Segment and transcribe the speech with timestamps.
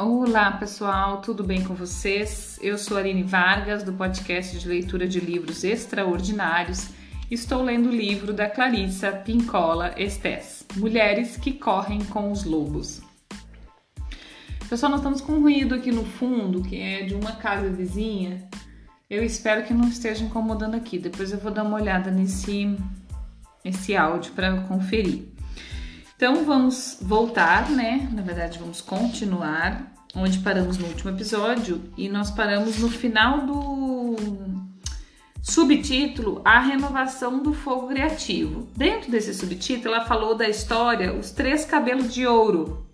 [0.00, 2.56] Olá pessoal, tudo bem com vocês?
[2.62, 6.90] Eu sou Aline Vargas, do podcast de leitura de livros extraordinários.
[7.28, 13.02] Estou lendo o livro da Clarissa Pincola Estés, Mulheres que Correm com os Lobos.
[14.68, 18.48] Pessoal, nós estamos com um ruído aqui no fundo, que é de uma casa vizinha.
[19.10, 20.96] Eu espero que não esteja incomodando aqui.
[20.96, 22.76] Depois eu vou dar uma olhada nesse,
[23.64, 25.37] nesse áudio para conferir.
[26.18, 28.08] Então vamos voltar, né?
[28.12, 29.86] Na verdade, vamos continuar
[30.16, 34.16] onde paramos no último episódio e nós paramos no final do
[35.40, 38.66] subtítulo A Renovação do Fogo Criativo.
[38.76, 42.84] Dentro desse subtítulo, ela falou da história Os Três Cabelos de Ouro.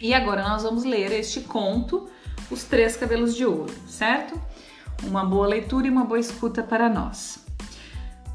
[0.00, 2.08] E agora nós vamos ler este conto,
[2.50, 4.40] Os Três Cabelos de Ouro, certo?
[5.02, 7.43] Uma boa leitura e uma boa escuta para nós.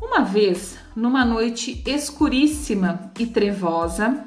[0.01, 4.25] Uma vez, numa noite escuríssima e trevosa,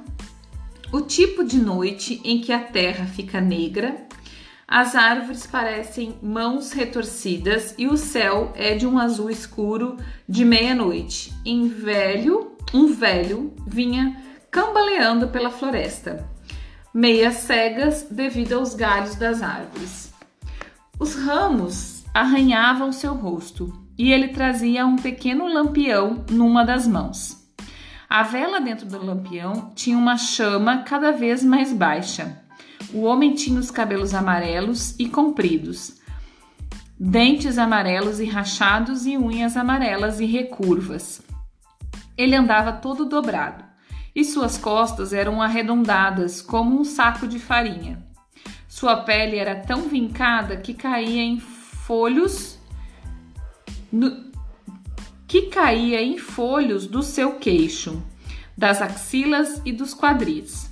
[0.92, 4.06] o tipo de noite em que a terra fica negra,
[4.69, 11.32] as árvores parecem mãos retorcidas e o céu é de um azul escuro de meia-noite.
[11.44, 14.16] Em velho, um velho vinha
[14.50, 16.27] cambaleando pela floresta,
[16.92, 20.12] meias cegas devido aos galhos das árvores.
[20.98, 27.42] Os ramos arranhavam seu rosto e ele trazia um pequeno lampião numa das mãos.
[28.08, 32.42] A vela dentro do lampião tinha uma chama cada vez mais baixa.
[32.92, 35.98] O homem tinha os cabelos amarelos e compridos,
[36.98, 41.22] dentes amarelos e rachados e unhas amarelas e recurvas.
[42.19, 43.64] Ele andava todo dobrado
[44.14, 48.04] e suas costas eram arredondadas como um saco de farinha.
[48.69, 51.41] Sua pele era tão vincada que caía em
[51.86, 52.58] folhos
[53.91, 54.30] no,
[55.27, 58.02] que caía em folhos do seu queixo,
[58.56, 60.70] das axilas e dos quadris.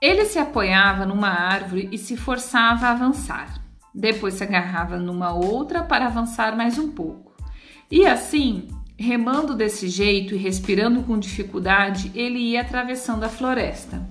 [0.00, 3.62] Ele se apoiava numa árvore e se forçava a avançar.
[3.94, 7.32] Depois se agarrava numa outra para avançar mais um pouco.
[7.90, 8.68] E assim,
[8.98, 14.02] remando desse jeito e respirando com dificuldade, ele ia atravessando a floresta.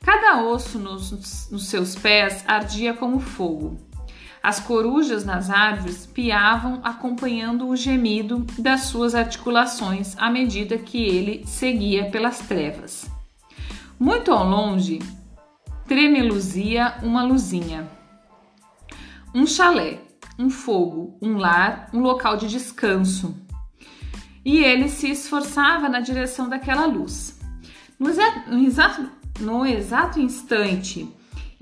[0.00, 3.91] Cada osso nos, nos seus pés ardia como fogo.
[4.42, 11.46] As corujas nas árvores piavam acompanhando o gemido das suas articulações à medida que ele
[11.46, 13.08] seguia pelas trevas.
[14.00, 14.98] Muito ao longe,
[15.86, 17.88] tremeluzia uma luzinha.
[19.32, 20.00] Um chalé,
[20.36, 23.36] um fogo, um lar, um local de descanso.
[24.44, 27.40] E ele se esforçava na direção daquela luz.
[27.96, 28.10] No
[28.66, 29.08] exato,
[29.38, 31.08] no exato instante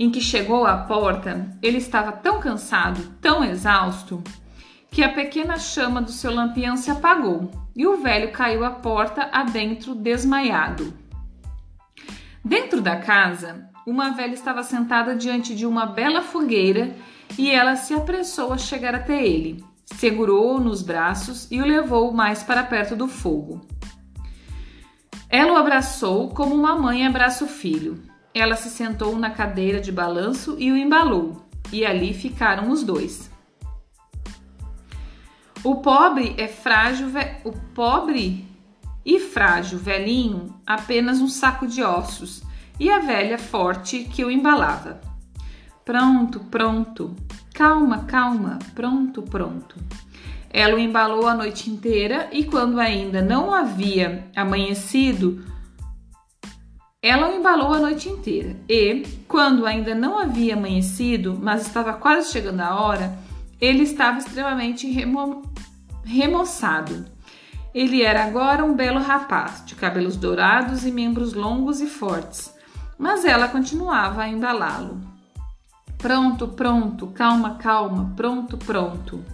[0.00, 4.24] em que chegou à porta, ele estava tão cansado, tão exausto,
[4.90, 9.28] que a pequena chama do seu lampião se apagou e o velho caiu à porta
[9.30, 10.94] adentro desmaiado.
[12.42, 16.96] Dentro da casa, uma velha estava sentada diante de uma bela fogueira
[17.36, 19.62] e ela se apressou a chegar até ele.
[19.84, 23.60] Segurou-o nos braços e o levou mais para perto do fogo.
[25.28, 28.09] Ela o abraçou como uma mãe abraça o filho.
[28.34, 33.30] Ela se sentou na cadeira de balanço e o embalou, e ali ficaram os dois.
[35.62, 37.08] O pobre é frágil,
[37.44, 38.48] o pobre
[39.04, 42.42] e frágil velhinho, apenas um saco de ossos,
[42.78, 45.00] e a velha forte que o embalava.
[45.84, 47.14] Pronto, pronto.
[47.52, 48.58] Calma, calma.
[48.74, 49.76] Pronto, pronto.
[50.48, 55.44] Ela o embalou a noite inteira e quando ainda não havia amanhecido,
[57.02, 62.30] ela o embalou a noite inteira e, quando ainda não havia amanhecido, mas estava quase
[62.30, 63.18] chegando a hora,
[63.58, 65.42] ele estava extremamente remo...
[66.04, 67.06] remoçado.
[67.74, 72.52] Ele era agora um belo rapaz, de cabelos dourados e membros longos e fortes,
[72.98, 75.00] mas ela continuava a embalá-lo.
[75.96, 79.24] Pronto, pronto, calma, calma, pronto, pronto.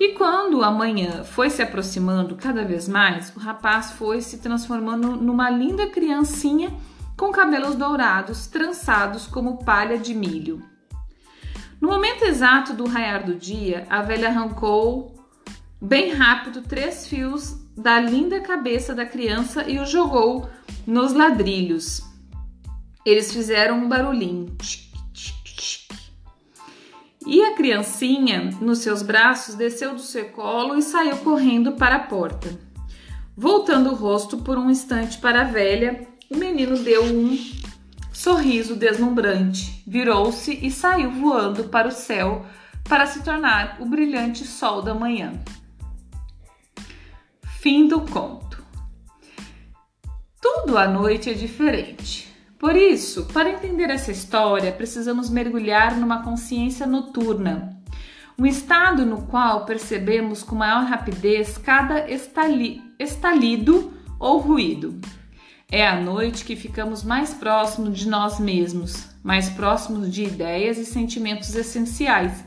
[0.00, 5.14] E quando a manhã foi se aproximando cada vez mais, o rapaz foi se transformando
[5.14, 6.72] numa linda criancinha
[7.18, 10.62] com cabelos dourados, trançados como palha de milho.
[11.78, 15.22] No momento exato do raiar do dia, a velha arrancou
[15.78, 20.48] bem rápido três fios da linda cabeça da criança e o jogou
[20.86, 22.02] nos ladrilhos.
[23.04, 24.56] Eles fizeram um barulhinho.
[27.26, 32.00] E a criancinha, nos seus braços, desceu do seu colo e saiu correndo para a
[32.00, 32.58] porta.
[33.36, 37.38] Voltando o rosto por um instante para a velha, o menino deu um
[38.12, 42.46] sorriso deslumbrante, virou-se e saiu voando para o céu
[42.88, 45.32] para se tornar o brilhante sol da manhã.
[47.60, 48.64] Fim do conto.
[50.40, 52.29] Tudo à noite é diferente.
[52.60, 57.74] Por isso, para entender essa história, precisamos mergulhar numa consciência noturna,
[58.38, 65.00] um estado no qual percebemos com maior rapidez cada estali estalido ou ruído.
[65.72, 70.84] É à noite que ficamos mais próximos de nós mesmos, mais próximos de ideias e
[70.84, 72.44] sentimentos essenciais,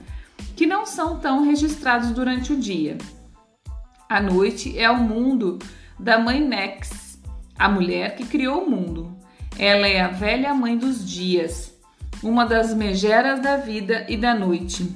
[0.55, 2.99] que não são tão registrados durante o dia.
[4.07, 5.57] A noite é o mundo
[5.97, 7.19] da mãe Nex,
[7.57, 9.22] a mulher que criou o mundo.
[9.57, 11.73] Ela é a velha mãe dos dias,
[12.21, 14.89] uma das megeras da vida e da noite.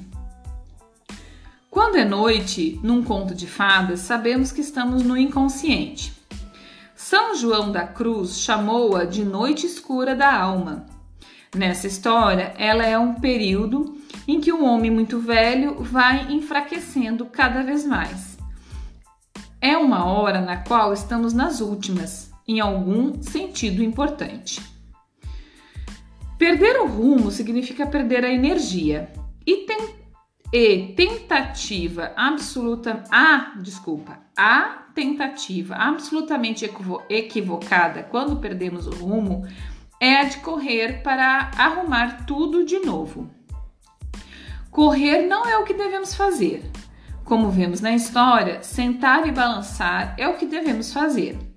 [1.70, 6.12] Quando é noite, num conto de fadas, sabemos que estamos no inconsciente.
[6.96, 10.86] São João da Cruz chamou-a de noite escura da alma.
[11.54, 13.96] Nessa história, ela é um período
[14.26, 18.36] em que um homem muito velho vai enfraquecendo cada vez mais.
[19.60, 24.60] É uma hora na qual estamos nas últimas, em algum sentido importante.
[26.38, 29.12] Perder o rumo significa perder a energia
[29.46, 29.94] e, tem,
[30.52, 36.68] e tentativa absoluta, a, desculpa, a tentativa absolutamente
[37.10, 39.46] equivocada quando perdemos o rumo
[40.00, 43.28] é a de correr para arrumar tudo de novo.
[44.70, 46.62] Correr não é o que devemos fazer.
[47.24, 51.47] Como vemos na história, sentar e balançar é o que devemos fazer.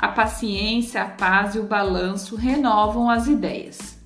[0.00, 3.98] A paciência, a paz e o balanço renovam as ideias.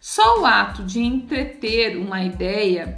[0.00, 2.94] Só o ato de entreter uma ideia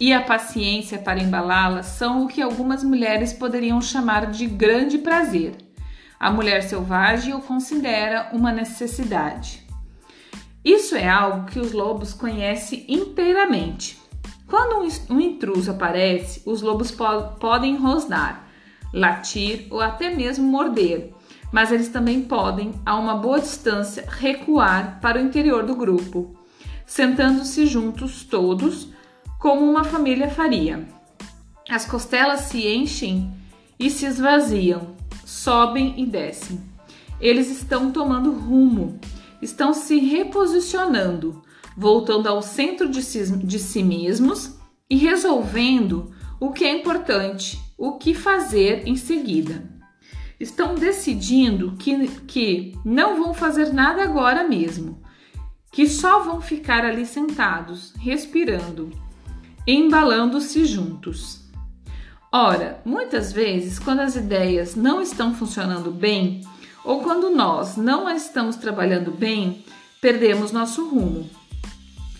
[0.00, 5.58] e a paciência para embalá-la são o que algumas mulheres poderiam chamar de grande prazer.
[6.18, 9.66] A mulher selvagem o considera uma necessidade.
[10.64, 14.00] Isso é algo que os lobos conhecem inteiramente.
[14.46, 18.47] Quando um intruso aparece, os lobos po podem rosnar,
[18.92, 21.12] latir ou até mesmo morder,
[21.52, 26.36] mas eles também podem, a uma boa distância, recuar para o interior do grupo,
[26.86, 28.88] sentando-se juntos todos
[29.38, 30.86] como uma família faria.
[31.68, 33.30] As costelas se enchem
[33.78, 36.60] e se esvaziam, sobem e descem.
[37.20, 38.98] Eles estão tomando rumo,
[39.40, 41.42] estão se reposicionando,
[41.76, 44.56] voltando ao centro de si, de si mesmos
[44.90, 49.68] e resolvendo o que é importante, o que fazer em seguida.
[50.38, 55.02] Estão decidindo que, que não vão fazer nada agora mesmo,
[55.72, 58.90] que só vão ficar ali sentados, respirando
[59.68, 61.40] embalando-se juntos.
[62.32, 66.40] Ora, muitas vezes, quando as ideias não estão funcionando bem,
[66.82, 69.62] ou quando nós não estamos trabalhando bem,
[70.00, 71.28] perdemos nosso rumo.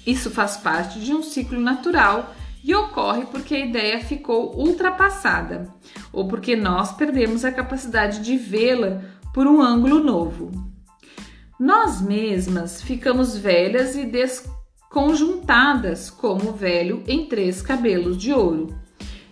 [0.07, 5.73] Isso faz parte de um ciclo natural e ocorre porque a ideia ficou ultrapassada,
[6.13, 9.03] ou porque nós perdemos a capacidade de vê-la
[9.33, 10.51] por um ângulo novo.
[11.59, 14.49] Nós mesmas ficamos velhas e des
[14.91, 18.77] conjuntadas como o velho em três cabelos de ouro.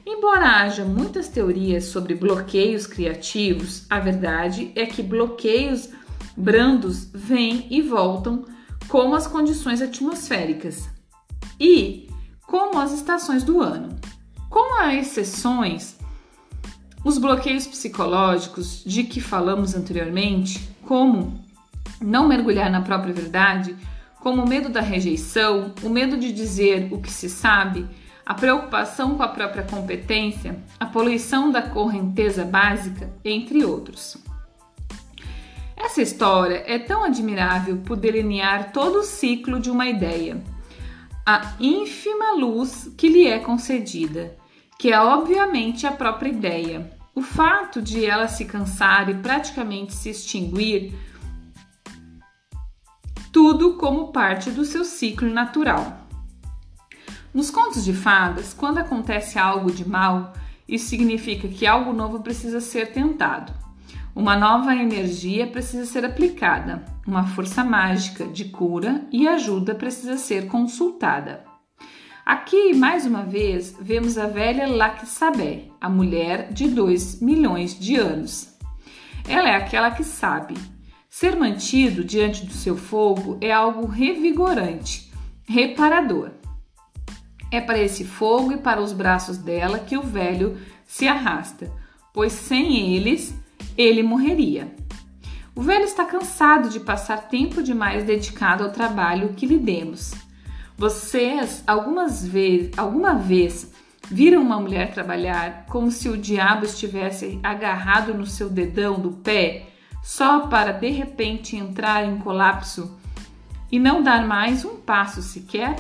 [0.04, 5.88] Embora haja muitas teorias sobre bloqueios criativos, a verdade é que bloqueios
[6.36, 8.44] brandos vêm e voltam
[8.88, 10.88] como as condições atmosféricas
[11.58, 12.08] e
[12.46, 13.96] como as estações do ano.
[14.48, 15.96] Com as exceções,
[17.04, 21.44] os bloqueios psicológicos de que falamos anteriormente, como
[22.00, 23.76] não mergulhar na própria verdade,
[24.20, 27.86] como o medo da rejeição, o medo de dizer o que se sabe,
[28.24, 34.16] a preocupação com a própria competência, a poluição da correnteza básica, entre outros.
[35.76, 40.42] Essa história é tão admirável por delinear todo o ciclo de uma ideia,
[41.28, 44.36] a ínfima luz que lhe é concedida,
[44.78, 46.96] que é obviamente a própria ideia.
[47.16, 50.94] O fato de ela se cansar e praticamente se extinguir
[53.32, 56.06] tudo como parte do seu ciclo natural.
[57.34, 60.32] Nos contos de fadas, quando acontece algo de mal,
[60.68, 63.52] isso significa que algo novo precisa ser tentado.
[64.16, 70.46] Uma nova energia precisa ser aplicada, uma força mágica de cura e ajuda precisa ser
[70.46, 71.44] consultada.
[72.24, 78.56] Aqui, mais uma vez, vemos a velha Laxabé, a mulher de 2 milhões de anos.
[79.28, 80.54] Ela é aquela que sabe,
[81.10, 85.12] Ser mantido diante do seu fogo é algo revigorante,
[85.46, 86.30] reparador.
[87.50, 91.70] É para esse fogo e para os braços dela que o velho se arrasta,
[92.12, 93.34] pois sem eles
[93.76, 94.74] ele morreria.
[95.54, 100.12] O velho está cansado de passar tempo demais dedicado ao trabalho que lhe demos.
[100.76, 103.72] Vocês algumas vezes, alguma vez
[104.10, 109.68] viram uma mulher trabalhar como se o diabo estivesse agarrado no seu dedão do pé?
[110.06, 112.96] só para de repente entrar em colapso
[113.72, 115.74] e não dar mais um passo sequer?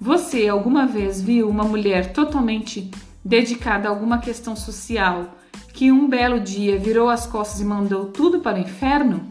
[0.00, 2.90] Você alguma vez viu uma mulher totalmente
[3.24, 5.36] dedicada a alguma questão social
[5.80, 9.26] que um belo dia virou as costas e mandou tudo para o inferno?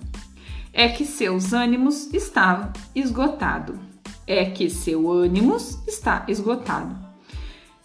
[0.73, 3.77] É que seus ânimos estavam esgotados.
[4.25, 6.97] É que seu ânimos está esgotado.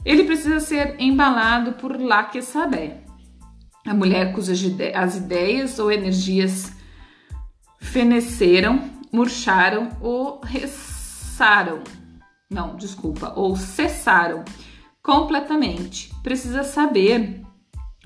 [0.02, 3.02] Ele precisa ser embalado por lá que saber.
[3.86, 6.72] A mulher cujas as ideias ou energias
[7.78, 11.82] feneceram, murcharam ou ressaram.
[12.48, 14.42] Não, desculpa, ou cessaram
[15.02, 16.14] completamente.
[16.22, 17.43] Precisa saber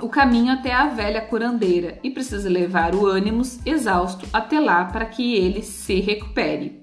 [0.00, 5.06] o caminho até a velha curandeira e precisa levar o ânimos exausto até lá para
[5.06, 6.80] que ele se recupere.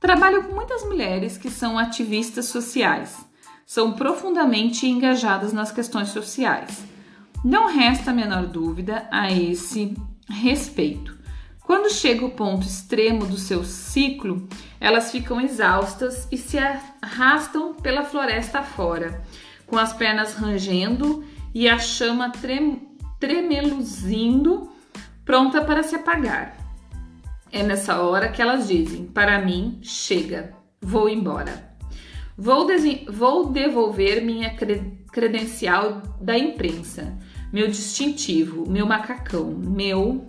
[0.00, 3.18] Trabalho com muitas mulheres que são ativistas sociais,
[3.66, 6.82] são profundamente engajadas nas questões sociais.
[7.44, 9.94] Não resta a menor dúvida a esse
[10.28, 11.18] respeito.
[11.60, 14.48] Quando chega o ponto extremo do seu ciclo,
[14.80, 16.58] elas ficam exaustas e se
[17.00, 19.22] arrastam pela floresta fora,
[19.66, 21.22] com as pernas rangendo
[21.54, 22.88] e a chama trem,
[23.18, 24.70] tremeluzindo,
[25.24, 26.56] pronta para se apagar.
[27.52, 31.70] É nessa hora que elas dizem: Para mim, chega, vou embora.
[32.36, 32.66] Vou,
[33.08, 37.18] vou devolver minha cre credencial da imprensa,
[37.52, 40.28] meu distintivo, meu macacão, meu.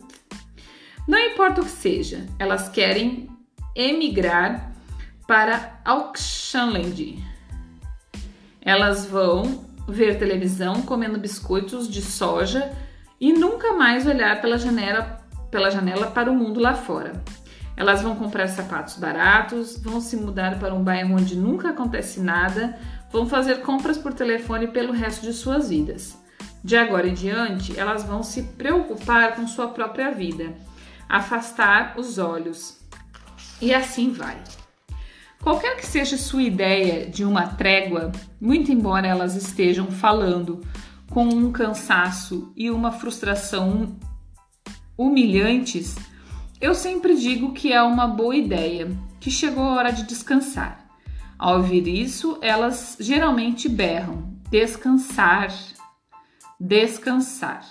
[1.07, 3.29] Não importa o que seja, elas querem
[3.75, 4.73] emigrar
[5.27, 7.23] para Auckland.
[8.59, 12.71] Elas vão ver televisão comendo biscoitos de soja
[13.19, 17.13] e nunca mais olhar pela janela, pela janela para o mundo lá fora.
[17.75, 22.77] Elas vão comprar sapatos baratos, vão se mudar para um bairro onde nunca acontece nada,
[23.11, 26.17] vão fazer compras por telefone pelo resto de suas vidas.
[26.63, 30.53] De agora em diante, elas vão se preocupar com sua própria vida,
[31.09, 32.79] afastar os olhos.
[33.59, 34.37] E assim vai.
[35.41, 40.61] Qualquer que seja sua ideia de uma trégua, muito embora elas estejam falando
[41.09, 43.97] com um cansaço e uma frustração
[44.95, 45.95] humilhantes,
[46.59, 50.87] eu sempre digo que é uma boa ideia, que chegou a hora de descansar.
[51.39, 55.51] Ao ouvir isso, elas geralmente berram: descansar,
[56.59, 57.67] descansar.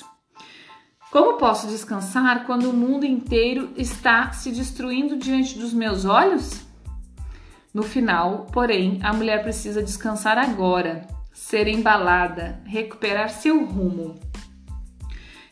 [1.12, 6.69] Como posso descansar quando o mundo inteiro está se destruindo diante dos meus olhos?
[7.73, 14.19] No final, porém, a mulher precisa descansar agora, ser embalada, recuperar seu rumo.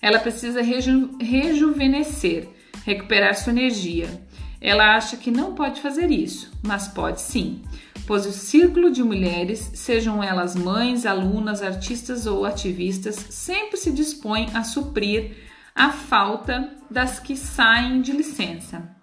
[0.02, 2.48] Ela precisa reju rejuvenescer,
[2.84, 4.26] recuperar sua energia.
[4.60, 7.62] Ela acha que não pode fazer isso, mas pode sim,
[8.04, 14.48] pois o círculo de mulheres, sejam elas mães, alunas, artistas ou ativistas, sempre se dispõe
[14.54, 15.37] a suprir
[15.75, 18.97] a falta das que saem de licença.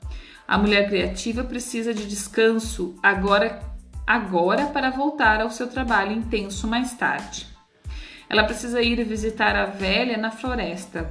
[0.47, 3.59] A mulher criativa precisa de descanso agora,
[4.05, 7.47] agora para voltar ao seu trabalho intenso mais tarde.
[8.29, 11.07] Ela precisa ir visitar a velha na floresta,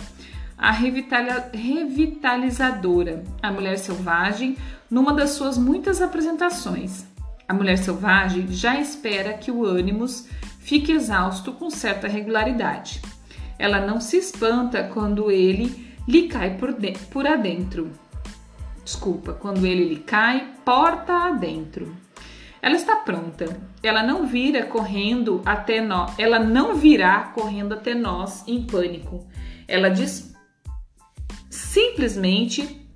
[0.56, 4.56] a revitalizadora, a mulher selvagem,
[4.88, 7.04] numa das suas muitas apresentações.
[7.48, 10.28] A mulher selvagem já espera que o ânimos
[10.60, 13.02] fique exausto com certa regularidade.
[13.58, 16.72] Ela não se espanta quando ele lhe cai por,
[17.10, 17.90] por adentro
[18.84, 21.96] desculpa, quando ele lhe cai, porta adentro.
[22.60, 23.60] Ela está pronta.
[23.82, 26.18] Ela não vira correndo até nós.
[26.18, 29.26] Ela não virá correndo até nós em pânico.
[29.68, 30.34] Ela diz
[31.50, 32.88] simplesmente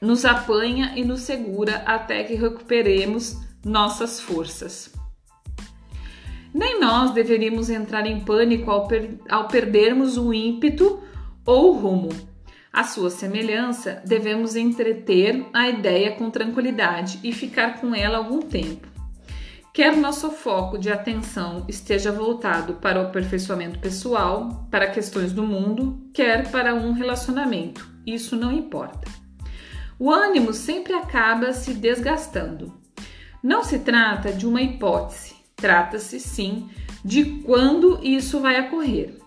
[0.00, 4.94] nos apanha e nos segura até que recuperemos nossas forças.
[6.52, 11.00] Nem nós deveríamos entrar em pânico ao, per ao perdermos o ímpeto
[11.44, 12.29] ou o rumo.
[12.72, 18.86] À sua semelhança, devemos entreter a ideia com tranquilidade e ficar com ela algum tempo.
[19.72, 26.00] Quer nosso foco de atenção esteja voltado para o aperfeiçoamento pessoal, para questões do mundo,
[26.12, 29.08] quer para um relacionamento, isso não importa.
[29.98, 32.72] O ânimo sempre acaba se desgastando.
[33.42, 36.68] Não se trata de uma hipótese, trata-se sim
[37.04, 39.19] de quando isso vai ocorrer.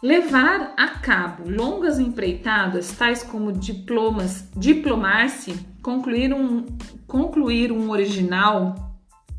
[0.00, 5.52] Levar a cabo longas empreitadas, tais como diplomas, diplomar-se,
[5.82, 6.64] concluir um,
[7.04, 8.96] concluir um original,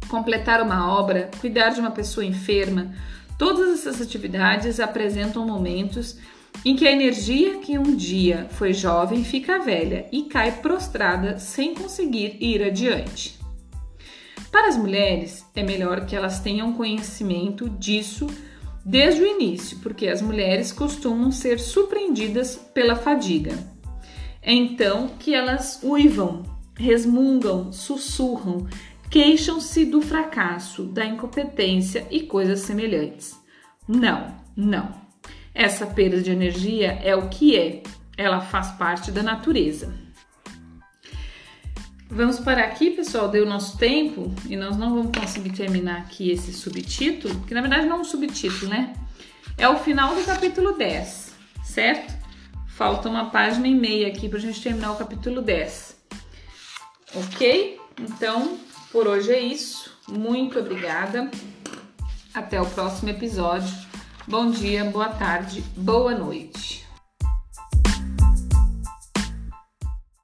[0.10, 2.94] completar uma obra, cuidar de uma pessoa enferma,
[3.38, 6.18] todas essas atividades apresentam momentos
[6.66, 11.74] em que a energia que um dia foi jovem fica velha e cai prostrada sem
[11.74, 13.40] conseguir ir adiante.
[14.52, 18.28] Para as mulheres, é melhor que elas tenham conhecimento disso
[18.86, 23.54] desde o início, porque as mulheres costumam ser surpreendidas pela fadiga.
[24.42, 26.44] É então que elas uivam,
[26.76, 28.68] resmungam, sussurram,
[29.10, 33.38] queixam-se do fracasso, da incompetência e coisas semelhantes.
[33.88, 34.94] Não, não.
[35.54, 37.84] Essa perda de energia é o que é,
[38.16, 39.94] ela faz parte da natureza.
[42.12, 46.52] Vamos parar aqui, pessoal, deu nosso tempo e nós não vamos conseguir terminar aqui esse
[46.52, 48.96] subtítulo, que na verdade não é um subtítulo, né?
[49.56, 52.12] É o final do capítulo 10, certo?
[52.70, 55.98] Falta uma página e meia aqui para a gente terminar o capítulo 10.
[57.14, 57.80] Ok?
[58.02, 58.58] Então,
[58.92, 59.92] por hoje é isso.
[60.08, 61.30] Muito obrigada.
[62.34, 63.76] Até o próximo episódio.
[64.28, 66.79] Bom dia, boa tarde, boa noite.